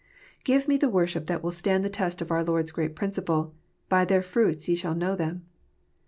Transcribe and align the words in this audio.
Give 0.43 0.67
me 0.67 0.77
the 0.77 0.89
worship 0.89 1.27
that 1.27 1.43
will 1.43 1.51
stand 1.51 1.85
the 1.85 1.87
test 1.91 2.23
of 2.23 2.31
our 2.31 2.43
Lord 2.43 2.63
s 2.65 2.71
great 2.71 2.95
principle," 2.95 3.53
By 3.87 4.03
their 4.03 4.23
fruits 4.23 4.67
ye 4.67 4.73
shall 4.73 4.95
know 4.95 5.15
them." 5.15 5.45